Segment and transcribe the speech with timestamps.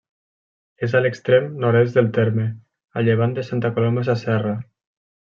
[0.85, 2.45] És a l'extrem nord-est del terme,
[2.99, 4.55] a llevant de Santa Coloma Sasserra.